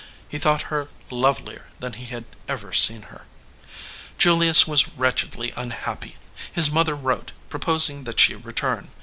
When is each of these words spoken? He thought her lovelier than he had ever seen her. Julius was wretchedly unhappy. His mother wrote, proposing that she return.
He 0.27 0.39
thought 0.39 0.63
her 0.73 0.87
lovelier 1.11 1.67
than 1.79 1.93
he 1.93 2.05
had 2.05 2.25
ever 2.47 2.73
seen 2.73 3.03
her. 3.13 3.27
Julius 4.17 4.65
was 4.67 4.89
wretchedly 4.93 5.53
unhappy. 5.55 6.17
His 6.51 6.71
mother 6.71 6.95
wrote, 6.95 7.33
proposing 7.51 8.05
that 8.05 8.19
she 8.19 8.33
return. 8.33 8.89